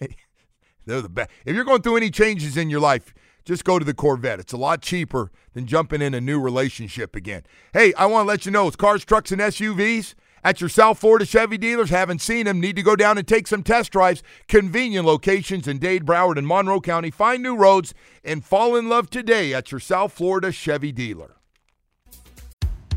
[0.86, 1.30] They're the best.
[1.44, 3.12] If you're going through any changes in your life,
[3.44, 4.38] just go to the Corvette.
[4.38, 7.42] It's a lot cheaper than jumping in a new relationship again.
[7.72, 10.14] Hey, I want to let you know it's cars, trucks, and SUVs
[10.46, 11.90] at your South Florida Chevy dealers.
[11.90, 12.60] Haven't seen them?
[12.60, 14.22] Need to go down and take some test drives.
[14.46, 17.10] Convenient locations in Dade, Broward, and Monroe County.
[17.10, 21.34] Find new roads and fall in love today at your South Florida Chevy dealer.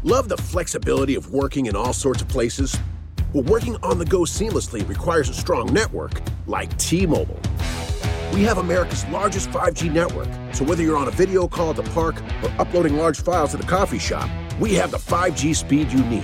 [0.03, 2.77] Love the flexibility of working in all sorts of places?
[3.33, 7.39] Well, working on the go seamlessly requires a strong network like T Mobile.
[8.31, 11.83] We have America's largest 5G network, so whether you're on a video call at the
[11.83, 16.03] park or uploading large files at the coffee shop, we have the 5G speed you
[16.05, 16.23] need.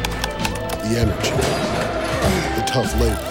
[0.91, 1.31] the energy,
[2.59, 3.27] the tough labor.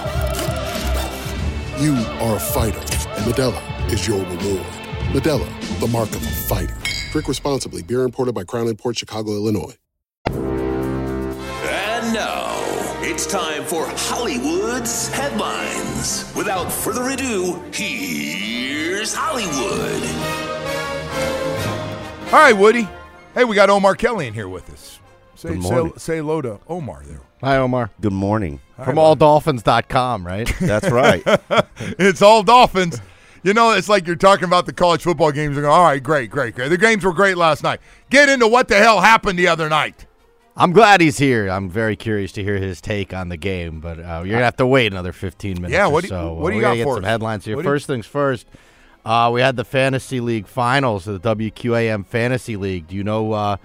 [1.78, 4.66] You are a fighter, and Modelo is your reward.
[5.12, 6.76] Modelo, the mark of a fighter.
[7.12, 7.82] Drink responsibly.
[7.82, 9.76] Beer imported by Crown Imports Chicago, Illinois.
[10.26, 12.56] And now.
[13.02, 16.32] It's time for Hollywood's headlines.
[16.36, 20.02] Without further ado, here's Hollywood.
[22.26, 22.88] All right, Woody.
[23.34, 25.00] Hey, we got Omar Kelly in here with us.
[25.40, 25.92] Say, Good morning.
[25.94, 27.22] say, say hello to Omar there.
[27.40, 27.88] Hi, Omar.
[27.98, 28.60] Good morning.
[28.84, 30.52] From alldolphins.com, right?
[30.60, 31.22] That's right.
[31.98, 33.00] it's all Dolphins.
[33.42, 36.02] You know, it's like you're talking about the college football games and going, all right,
[36.02, 36.68] great, great, great.
[36.68, 37.80] The games were great last night.
[38.10, 40.04] Get into what the hell happened the other night.
[40.58, 41.48] I'm glad he's here.
[41.48, 44.56] I'm very curious to hear his take on the game, but uh, you're gonna have
[44.58, 45.72] to wait another 15 minutes.
[45.72, 46.34] Yeah, what do you- so.
[46.34, 47.08] what do you we gotta get for some us?
[47.08, 47.56] headlines here.
[47.56, 48.46] What do you- First things first.
[49.06, 52.88] Uh, we had the fantasy league finals of the WQAM fantasy league.
[52.88, 53.56] Do you know uh,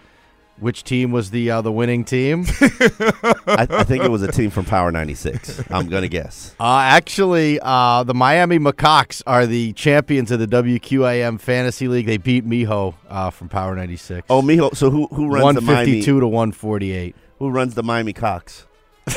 [0.59, 2.45] which team was the uh, the winning team?
[2.61, 5.63] I, I think it was a team from Power 96.
[5.69, 6.55] I'm going to guess.
[6.59, 12.05] Uh, actually, uh, the Miami Macaques are the champions of the WQAM fantasy league.
[12.05, 14.25] They beat Miho uh, from Power 96.
[14.29, 14.75] Oh, Mijo.
[14.75, 16.01] So who who runs the Miami?
[16.01, 17.15] 152 to 148.
[17.39, 18.65] Who runs the Miami Cox?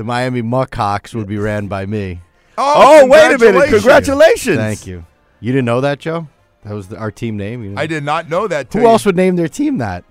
[0.00, 2.22] The Miami Muckhawks would be ran by me.
[2.56, 3.68] Oh, wait a minute.
[3.68, 4.56] Congratulations.
[4.56, 5.04] Thank you.
[5.40, 6.26] You didn't know that, Joe?
[6.64, 7.62] That was the, our team name.
[7.62, 8.66] You didn't- I did not know that.
[8.66, 10.04] Who till you- else would name their team that?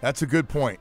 [0.00, 0.78] That's a good point.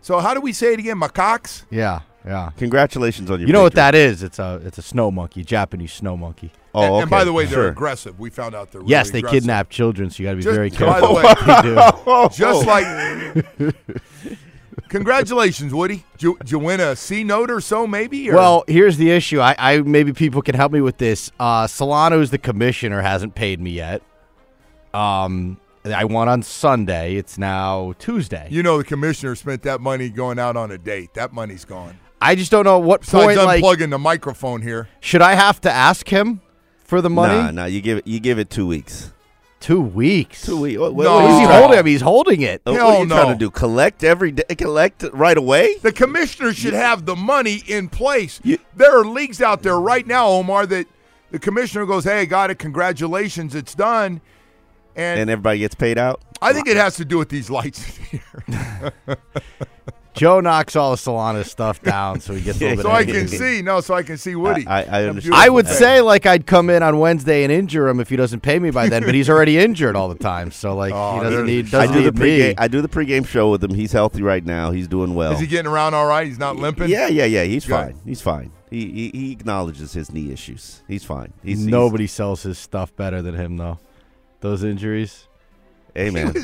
[0.00, 0.98] So how do we say it again?
[0.98, 1.62] Macaques?
[1.70, 2.50] Yeah, yeah.
[2.56, 3.46] Congratulations on your.
[3.46, 4.24] You know what that is?
[4.24, 6.50] It's a it's a snow monkey, Japanese snow monkey.
[6.74, 7.68] Oh, and, and by the way, they're sure.
[7.68, 8.18] aggressive.
[8.18, 9.40] We found out they're yes, really they aggressive.
[9.42, 11.62] kidnap children, so you got to be Just- very by careful the way- what they
[11.62, 12.36] do.
[12.36, 13.76] Just like.
[14.92, 16.04] Congratulations, Woody.
[16.12, 18.30] Did you, did you win a C note or so, maybe?
[18.30, 18.34] Or?
[18.34, 19.40] Well, here's the issue.
[19.40, 21.32] I, I maybe people can help me with this.
[21.40, 24.02] Uh, Solano's the commissioner hasn't paid me yet.
[24.92, 27.16] Um, I won on Sunday.
[27.16, 28.48] It's now Tuesday.
[28.50, 31.14] you know the commissioner spent that money going out on a date.
[31.14, 31.98] That money's gone.
[32.20, 33.38] I just don't know what Besides point.
[33.38, 34.88] Like, unplugging the microphone here.
[35.00, 36.42] should I have to ask him
[36.84, 37.34] for the money?
[37.34, 37.64] Nah, nah.
[37.64, 38.06] You give it.
[38.06, 39.10] You give it two weeks.
[39.62, 40.44] Two weeks.
[40.44, 40.78] Two weeks.
[40.78, 41.14] What, No.
[41.14, 41.60] what What is he Oh.
[41.60, 41.78] holding?
[41.78, 42.60] I mean, he's holding it.
[42.66, 43.48] Uh, what are you trying to do?
[43.50, 44.42] Collect every day?
[44.58, 45.76] Collect right away?
[45.80, 48.40] The commissioner should have the money in place.
[48.42, 50.86] You- there are leagues out there right now, Omar, that
[51.30, 52.58] the commissioner goes, "Hey, got it.
[52.58, 54.20] Congratulations, it's done."
[54.96, 56.20] And, And everybody gets paid out.
[56.42, 58.20] I think it has to do with these lights here,
[60.14, 63.04] Joe knocks all of Solana's stuff down so he gets a little bit so I
[63.04, 63.62] can see.
[63.62, 64.66] No, so I can see Woody.
[64.66, 65.34] I- I That understand.
[65.34, 65.76] I would thing.
[65.76, 68.70] say like I'd come in on Wednesday and injure him if he doesn't pay me
[68.70, 70.50] by then, but he's already injured all the time.
[70.50, 72.54] So like Oh, he doesn't need I doesn't do the need me.
[72.58, 73.72] I do the pregame show with him.
[73.74, 74.70] He's healthy right now.
[74.70, 75.32] He's doing well.
[75.32, 76.26] Is he getting around all right?
[76.26, 76.90] He's not limping.
[76.90, 77.44] Yeah, yeah, yeah.
[77.44, 77.72] He's Good.
[77.72, 78.00] fine.
[78.04, 78.52] He's fine.
[78.70, 80.82] He, he he acknowledges his knee issues.
[80.88, 81.32] He's fine.
[81.42, 83.78] He's he's- Nobody sells his stuff better than him though.
[84.40, 85.28] Those injuries.
[85.94, 86.34] Hey man.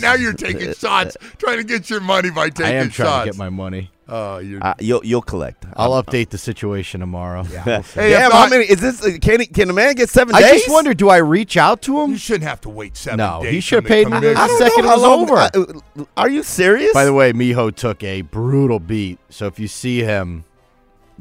[0.00, 2.64] Now you're taking shots, trying to get your money by taking shots.
[2.64, 3.24] I am trying shots.
[3.26, 3.90] to get my money.
[4.06, 4.62] Oh, you're.
[4.62, 5.64] Uh, you'll you'll collect.
[5.76, 7.44] I'll I'm- update the situation tomorrow.
[7.50, 7.80] Yeah.
[7.94, 9.02] Hey, Damn, if how many is this?
[9.02, 10.52] uh, Can he, can a man get seven I days?
[10.64, 12.10] just wonder, do I reach out to him?
[12.10, 13.52] you shouldn't have to wait seven No, days.
[13.54, 14.36] he should have paid me commission.
[14.36, 15.74] I the don't second know it how was long.
[15.94, 16.00] over.
[16.02, 16.92] uh, Are you serious?
[16.92, 19.18] By the way, Miho took a brutal beat.
[19.30, 20.44] So if you see him,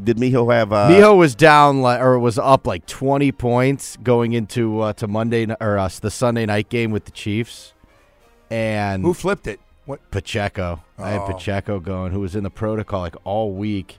[0.04, 0.74] did Miho have?
[0.74, 5.08] Uh, Miho was down like or was up like 20 points going into uh, to
[5.08, 7.73] Monday or uh, the Sunday night game with the Chiefs,
[8.54, 9.60] and Who flipped it?
[9.86, 10.00] What?
[10.12, 10.82] Pacheco.
[10.98, 11.28] I had Oh.
[11.34, 13.98] Pacheco going, who was in the protocol like all week,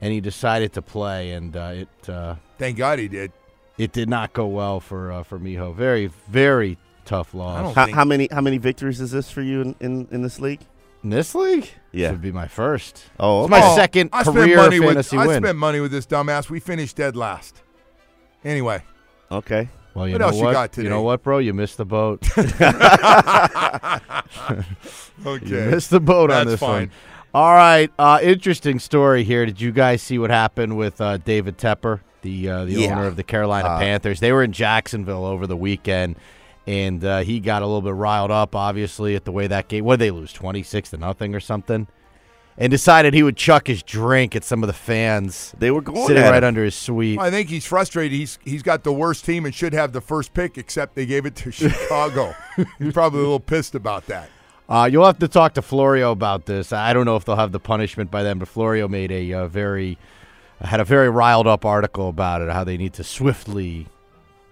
[0.00, 3.32] and he decided to play, and uh, it uh, Thank God he did.
[3.76, 5.74] it did not go well for uh, for Miho.
[5.74, 7.74] Very very tough loss.
[7.74, 10.60] How, how many how many victories is this for you in, in, in this league?
[11.02, 12.06] In this league, Yeah.
[12.08, 13.04] this would be my first.
[13.20, 13.74] Oh, It's my okay.
[13.74, 15.42] second I spent career money fantasy with, I win.
[15.42, 16.48] spent money with this dumbass.
[16.48, 17.60] We finished dead last.
[18.42, 18.82] Anyway,
[19.30, 19.68] okay.
[19.94, 20.52] Well, you What know else you what?
[20.52, 20.84] got today?
[20.84, 21.38] You know what, bro?
[21.38, 22.22] You missed the boat.
[25.26, 25.46] okay.
[25.46, 26.70] You missed the boat on this fine.
[26.70, 26.90] one.
[27.32, 29.44] All right, uh, interesting story here.
[29.44, 32.92] Did you guys see what happened with uh, David Tepper, the uh, the Yeah.
[32.92, 34.20] owner of the Carolina Uh, Panthers?
[34.20, 36.14] They were in Jacksonville over the weekend,
[36.66, 39.84] and uh, he got a little bit riled up, obviously, at the way that game.
[39.84, 41.88] What did they lose, twenty six to nothing or something?
[42.56, 46.06] And decided he would chuck his drink at some of the fans They were going
[46.06, 46.48] sitting at right him.
[46.48, 47.18] under his suite.
[47.18, 48.12] I think he's frustrated.
[48.16, 51.26] He's he's got the worst team and should have the first pick, except they gave
[51.26, 52.34] it to Chicago.
[52.78, 54.28] he's probably a little pissed about that.
[54.68, 56.72] Uh, you'll have to talk to Florio about this.
[56.72, 59.46] I don't know if they'll have the punishment by then, but Florio made a uh,
[59.48, 59.98] very
[60.60, 63.88] had a very riled up article about it, how they need to swiftly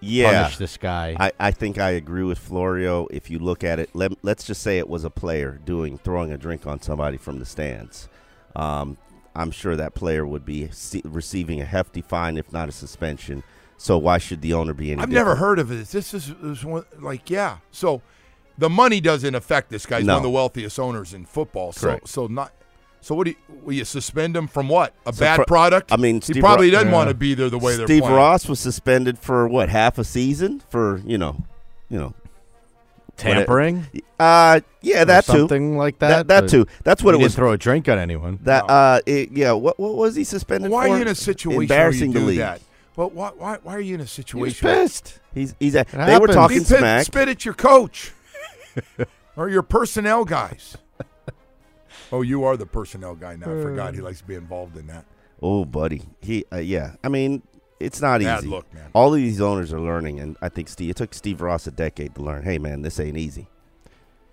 [0.03, 0.43] Yeah.
[0.43, 1.15] punish this guy.
[1.19, 3.07] I, I think I agree with Florio.
[3.11, 6.31] If you look at it, let, let's just say it was a player doing throwing
[6.31, 8.09] a drink on somebody from the stands.
[8.55, 8.97] Um,
[9.35, 10.69] I'm sure that player would be
[11.03, 13.43] receiving a hefty fine, if not a suspension.
[13.77, 15.01] So why should the owner be any?
[15.01, 15.91] I've never heard of this.
[15.91, 17.57] This is, is one, like yeah.
[17.71, 18.01] So
[18.57, 19.97] the money doesn't affect this guy.
[19.97, 20.13] He's No.
[20.13, 21.71] one of the wealthiest owners in football.
[21.71, 22.07] So Correct.
[22.07, 22.53] so not.
[23.03, 24.93] So what do you, will you suspend him from what?
[25.05, 25.91] A So bad fr- product?
[25.91, 26.93] I mean, he probably Ro- doesn't Yeah.
[26.93, 28.15] want to be there the way they're Steve playing.
[28.15, 31.43] Ross was suspended for what half a season for you know,
[31.89, 32.13] you know,
[33.15, 33.85] Tampering,
[34.19, 36.27] uh, yeah, or that too, something like that.
[36.27, 36.65] that, that too.
[36.83, 37.35] That's what he it didn't was.
[37.35, 38.39] throw a drink on anyone.
[38.41, 39.51] That uh, it, yeah.
[39.51, 40.73] What what was he suspended for?
[40.73, 40.93] Why for?
[40.93, 42.61] are you in a situation embarrassing where you the do that?
[42.95, 44.67] Well, why, why, why are you in a He was situation?
[44.67, 45.19] pissed.
[45.33, 45.75] He's he's.
[45.75, 47.05] A, they were talking Be pit- smack.
[47.05, 48.13] Spit at your coach
[49.35, 50.75] or your personnel guys.
[52.11, 53.45] Oh, you are the personnel guy now.
[53.47, 55.05] I forgot he likes to be involved in that.
[55.41, 56.03] Oh, buddy.
[56.21, 56.95] He, uh, yeah.
[57.03, 57.41] I mean,
[57.79, 58.47] it's not Bad easy.
[58.47, 58.89] look, man.
[58.93, 60.91] All of these owners are learning, and I think Steve.
[60.91, 62.43] It took Steve Ross a decade to learn.
[62.43, 63.47] Hey, man, this ain't easy.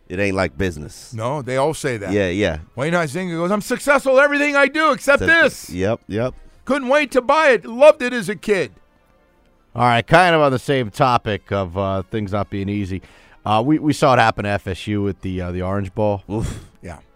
[0.09, 1.13] It ain't like business.
[1.15, 2.13] No, they all say that.
[2.13, 2.59] Yeah, yeah.
[2.75, 5.71] Wayne Huizinga goes, I'm successful at everything I do except Except- this.
[5.71, 6.35] Yep, yep.
[6.65, 7.65] Couldn't wait to buy it.
[7.65, 8.73] Loved it as a kid.
[9.75, 13.03] All right, kind of on the same topic of uh, things not being easy.
[13.45, 16.23] Uh, we we saw it happen at FSU with the uh, the Orange Bowl.
[16.31, 16.70] Oof.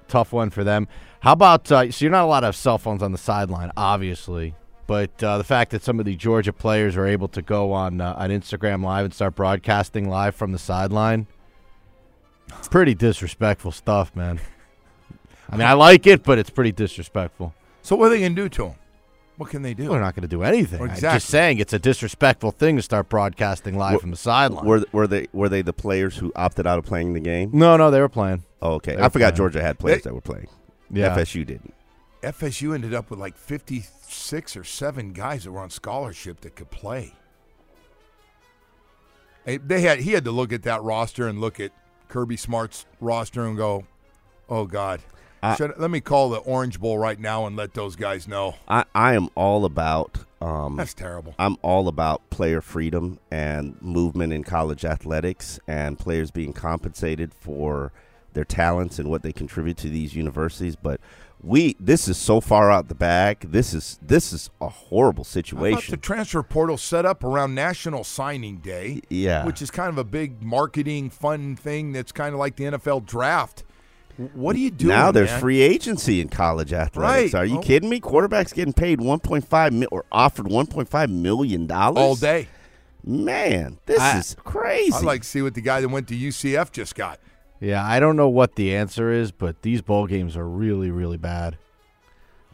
[0.08, 0.88] Tough one for them.
[1.20, 4.54] How about uh, so you're not allowed to have cell phones on the sideline, obviously,
[4.86, 8.00] but uh, the fact that some of the Georgia players are able to go on
[8.00, 11.26] uh, on Instagram Live and start broadcasting live from the sideline,
[12.58, 14.40] it's pretty disrespectful stuff, man.
[15.48, 17.54] I mean, I like it, but it's pretty disrespectful.
[17.82, 18.74] So what are they to do to him?
[19.36, 19.88] What can they do?
[19.88, 20.78] They're not going to do anything.
[20.80, 24.16] Well, I'm just saying it's a disrespectful thing to start broadcasting live Were- from the
[24.16, 24.64] sideline.
[24.64, 27.50] Were were they were they the players who opted out of playing the game?
[27.52, 28.44] no, no, they were playing.
[28.62, 28.94] Oh, okay.
[28.94, 29.36] They I forgot playing.
[29.36, 30.46] Georgia had players They- that were playing.
[30.90, 31.16] Yeah.
[31.16, 31.74] FSU didn't.
[32.22, 36.70] FSU ended up with like 56 or 7 guys that were on scholarship that could
[36.70, 37.12] play.
[39.44, 41.72] They they had he had to look at that roster and look at
[42.08, 43.84] Kirby Smart's roster and go,
[44.48, 45.00] "Oh God,
[45.44, 48.54] I- Should, let me call the Orange Bowl right now and let those guys know."
[48.68, 51.34] I, I am all about um, That's terrible.
[51.38, 57.92] I'm all about player freedom and movement in college athletics and players being compensated for
[58.34, 61.00] their talents and what they contribute to these universities, but
[61.40, 63.40] we this is so far out the bag.
[63.52, 65.90] This is this is a horrible situation.
[65.92, 69.02] the transfer portal set up around National Signing Day?
[69.10, 69.44] Yeah.
[69.44, 73.04] Which is kind of a big marketing fun thing that's kind of like the NFL
[73.06, 73.62] draft.
[74.34, 74.88] What are you doing?
[74.90, 75.40] now there's man?
[75.40, 77.34] free agency in college athletics.
[77.34, 77.40] Right.
[77.40, 77.62] Are you Oh.
[77.62, 78.00] kidding me?
[78.00, 82.48] Quarterbacks getting paid 1.5 mil or offered 1.5 million dollars all day.
[83.04, 84.92] Man, this I- is crazy.
[84.94, 87.18] I'd like to see what the guy that went to UCF just got.
[87.60, 91.16] Yeah, I don't know what the answer is, but these bowl games are really, really
[91.16, 91.56] bad.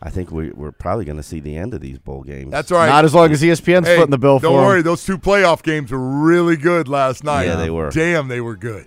[0.03, 2.51] I think we, we're probably going to see the end of these bowl games.
[2.51, 2.89] That's all right.
[2.89, 4.67] Not as long as ESPN's Hey, footing the bill don't for 'em.
[4.67, 7.45] worry, those two playoff games were really good last night.
[7.45, 7.91] Yeah, they were.
[7.91, 8.87] Damn, they were good.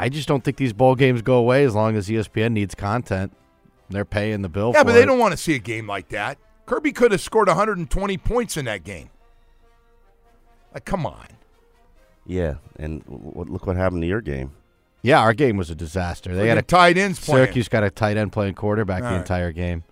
[0.00, 3.32] I just don't think these bowl games go away as long as ESPN needs content.
[3.90, 4.72] They're paying the bill.
[4.72, 5.06] Yeah, for but they it.
[5.06, 6.38] don't want to see a game like that.
[6.66, 9.10] Kirby could have scored 120 points in that game.
[10.72, 11.26] Like, come on.
[12.26, 14.52] yeah, and w- w- look what happened to your game.
[15.02, 16.34] Yeah, our game was a disaster.
[16.34, 17.44] They had a Friggin' tight ends playing.
[17.46, 19.20] Syracuse got a tight end playing quarterback All the right.
[19.20, 19.82] entire game.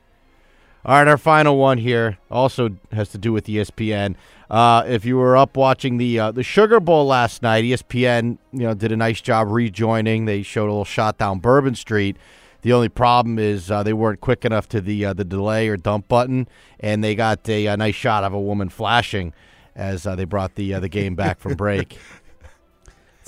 [0.85, 4.15] All right, our final one here also has to do with ESPN.
[4.51, 8.61] Uh, if you were up watching the uh, the Sugar Bowl last night, ESPN you
[8.61, 10.25] know did a nice job rejoining.
[10.25, 12.17] They showed a little shot down Bourbon Street.
[12.63, 15.77] The only problem is uh, they weren't quick enough to the uh, the delay or
[15.77, 16.49] dump button,
[16.81, 19.35] and they got a, a nice shot of a woman flashing
[19.77, 21.99] as uh, they brought the uh, the game back from break.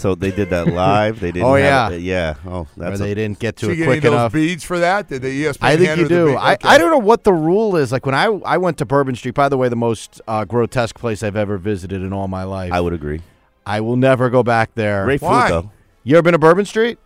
[0.00, 1.20] So they did that live.
[1.20, 1.46] They didn't.
[1.50, 1.96] Oh, have yeah.
[1.96, 2.34] it- yeah.
[2.46, 4.12] Oh, Where that's they a, didn't get to She it get quick any of those
[4.12, 4.32] enough.
[4.32, 5.08] beads for that?
[5.08, 6.26] Did the ESPN I think you do.
[6.28, 6.36] bead?
[6.36, 6.68] I, Okay.
[6.68, 7.92] I don't know what the rule is.
[7.92, 10.98] Like when I I went to Bourbon Street, by the way, the most uh, grotesque
[10.98, 12.72] place I've ever visited in all my life.
[12.72, 13.20] I would agree.
[13.66, 15.04] I will never go back there.
[15.04, 15.70] Great food though.
[16.02, 16.98] You ever been to Bourbon Street?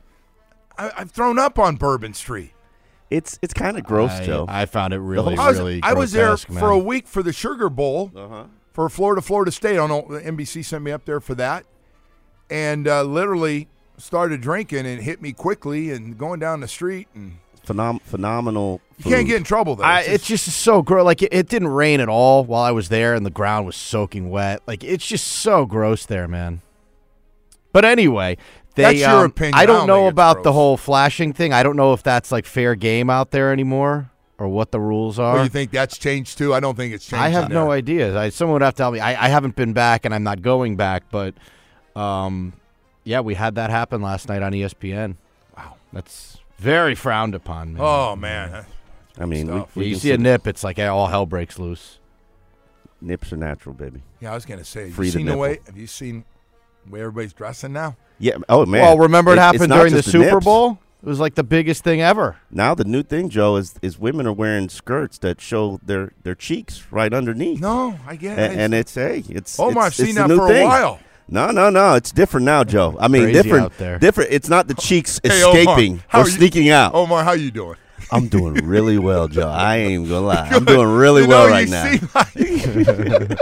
[0.78, 2.52] I, I've thrown up on Bourbon Street.
[3.10, 4.46] It's it's kind of gross, I, Joe.
[4.48, 5.80] I found it really, I was, really.
[5.82, 8.44] I was there grotesque, for a week for the Sugar Bowl uh-huh.
[8.72, 9.72] for Florida Florida State.
[9.78, 10.18] I don't know.
[10.18, 11.64] NBC sent me up there for that,
[12.50, 17.38] and uh, literally started drinking and hit me quickly and going down the street and
[17.66, 18.80] Phenom- phenomenal.
[18.98, 19.84] you can't get in trouble though.
[19.84, 21.04] I, It's it's just so gross.
[21.06, 23.74] Like it, it didn't rain at all while I was there, and the ground was
[23.76, 24.60] soaking wet.
[24.66, 26.60] Like it's just so gross there, man.
[27.72, 28.36] But anyway,
[28.74, 28.82] they.
[28.82, 29.54] That's your um, opinion.
[29.54, 31.52] I I don't don't know think it's about the whole flashing thing.
[31.54, 35.18] I don't know if that's like fair game out there anymore, or what the rules
[35.18, 35.38] are.
[35.38, 36.52] Oh, you think that's changed too?
[36.52, 37.24] I don't think it's changed.
[37.24, 37.70] I have no there.
[37.72, 38.18] idea.
[38.18, 39.00] I, someone would have to tell me.
[39.00, 41.04] I, I haven't been back, and I'm not going back.
[41.10, 41.34] But,
[41.96, 42.52] um,
[43.04, 45.16] yeah, we had that happen last night on ESPN.
[45.56, 45.76] Wow.
[45.92, 47.74] That's very frowned upon.
[47.74, 47.82] Man.
[47.82, 48.64] Oh man,
[49.18, 51.98] I mean, we, we you see a nip, it's like all hell breaks loose.
[53.00, 54.02] nips are natural, baby.
[54.20, 54.32] yeah.
[54.32, 54.84] I was gonna say.
[54.86, 55.40] Have Free you the seen the nipple.
[55.42, 55.58] way?
[55.66, 56.24] Have you seen
[56.86, 57.96] the way everybody's dressing now?
[58.18, 58.36] Yeah.
[58.48, 58.82] Oh man.
[58.82, 60.44] well, remember it, It- happened during the just Super nips.
[60.44, 60.78] Bowl?
[61.02, 62.38] It was like the biggest thing ever.
[62.50, 66.34] Now the new thing, Joe, is is women are wearing skirts that show their their
[66.34, 67.60] cheeks right underneath.
[67.60, 68.58] No, I get it.
[68.58, 70.62] and, it's hey, it's Omar, it's, I've seen the that new for thing.
[70.64, 71.00] a while.
[71.28, 71.94] No, no, no.
[71.94, 72.96] It's different now, Joe.
[73.00, 73.64] I mean, Crazy different.
[73.64, 73.98] out there.
[73.98, 74.30] Different.
[74.32, 76.94] It's not the cheeks Hey, Omar, escaping how or are you- sneaking out.
[76.94, 77.76] Omar, how you doing?
[78.12, 79.48] I'm doing really well, Joe.
[79.48, 80.48] I ain't even gonna lie.
[80.52, 81.90] I'm doing really You well know, right you now.
[81.90, 83.38] seem like-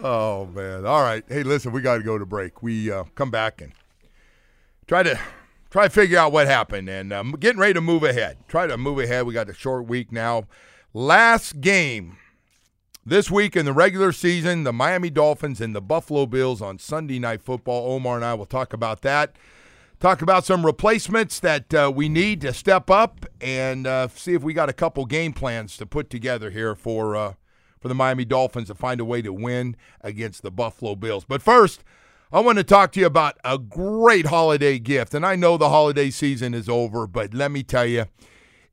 [0.02, 0.86] oh man!
[0.86, 1.24] All right.
[1.28, 2.62] Hey, listen, we got to go to break.
[2.62, 3.72] We uh, come back and
[4.86, 5.18] try to
[5.70, 8.38] try to figure out what happened and um, getting ready to move ahead.
[8.48, 9.26] Try to move ahead.
[9.26, 10.44] We got a short week now.
[10.94, 12.16] Last game
[13.04, 17.18] this week in the regular season, the Miami Dolphins and the Buffalo Bills on Sunday
[17.18, 17.92] Night Football.
[17.92, 19.36] Omar and I will talk about that.
[20.00, 24.42] Talk about some replacements that uh, we need to step up and uh, see if
[24.42, 27.34] we got a couple game plans to put together here for uh,
[27.80, 31.24] for the Miami Dolphins to find a way to win against the Buffalo Bills.
[31.24, 31.82] But first,
[32.30, 35.14] I want to talk to you about a great holiday gift.
[35.14, 38.06] And I know the holiday season is over, but let me tell you,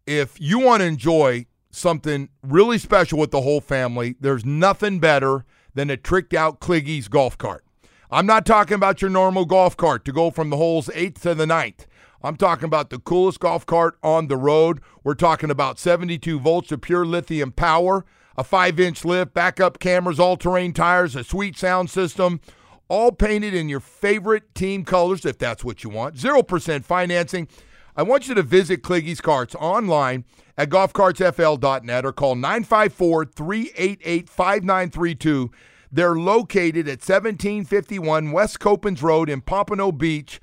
[0.06, 1.46] if you want to enjoy
[1.76, 7.08] something really special with the whole family, there's nothing better than a tricked out Kliggy's
[7.08, 7.64] golf cart.
[8.10, 11.36] I'm not talking about your normal golf cart to go from the holes 8th to
[11.36, 11.88] the ninth.
[12.24, 14.82] I'm talking about the coolest golf cart on the road.
[15.04, 18.06] We're talking about 72 volts of pure lithium power,
[18.38, 22.42] a 5 inch lift, backup cameras, all terrain tires, a sweet sound system,
[22.88, 26.16] all painted in your favorite team colors if that's what you want.
[26.16, 27.48] 0% financing.
[27.96, 30.26] I want you to visit Kliggy's Carts online
[30.58, 35.52] at golfcartsfl.net or call 954 388 5932.
[35.92, 40.40] They're located at 1751 West Copans Road in Pompano Beach.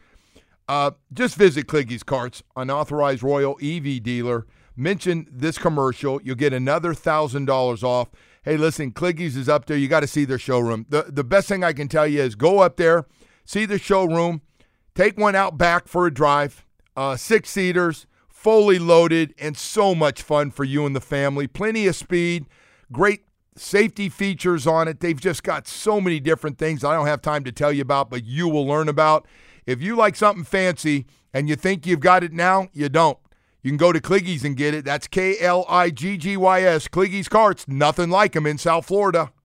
[0.68, 4.46] Uh, just visit Kliggy's Carts, an authorized Royal EV dealer.
[4.76, 6.20] Mention this commercial.
[6.22, 8.08] You'll get another $1,000 off.
[8.42, 9.76] Hey, listen, Kliggy's is up there.
[9.76, 10.86] You got to see their showroom.
[10.88, 13.06] The, the best thing I can tell you is go up there,
[13.44, 14.40] see the showroom,
[14.94, 16.64] take one out back for a drive.
[16.96, 18.06] Uh, six seaters,
[18.42, 21.46] fully loaded, and so much fun for you and the family.
[21.46, 22.46] Plenty of speed,
[22.90, 23.22] great
[23.56, 24.98] safety features on it.
[24.98, 28.10] They've just got so many different things I don't have time to tell you about,
[28.10, 29.26] but you will learn about.
[29.64, 33.18] If you like something fancy and you think you've got it now, you don't.
[33.62, 34.84] You can go to Kliggy's and get it.
[34.84, 36.88] That's K L I G G Y S.
[36.88, 39.32] Kliggy's Carts, nothing like them in South Florida.